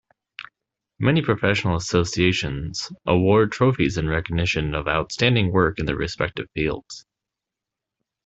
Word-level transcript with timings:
Many 0.97 1.21
professional 1.21 1.75
associations 1.75 2.91
award 3.05 3.51
trophies 3.51 3.99
in 3.99 4.09
recognition 4.09 4.73
of 4.73 4.87
outstanding 4.87 5.51
work 5.51 5.77
in 5.77 5.85
their 5.85 5.95
respective 5.95 6.49
fields. 6.55 7.05